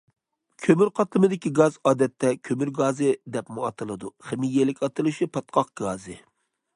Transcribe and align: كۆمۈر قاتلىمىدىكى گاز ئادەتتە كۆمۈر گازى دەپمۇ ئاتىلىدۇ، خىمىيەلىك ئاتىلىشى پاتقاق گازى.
كۆمۈر 0.67 0.89
قاتلىمىدىكى 0.99 1.51
گاز 1.59 1.75
ئادەتتە 1.91 2.31
كۆمۈر 2.49 2.71
گازى 2.79 3.11
دەپمۇ 3.35 3.67
ئاتىلىدۇ، 3.67 4.11
خىمىيەلىك 4.31 4.81
ئاتىلىشى 4.89 5.29
پاتقاق 5.37 5.71
گازى. 5.83 6.17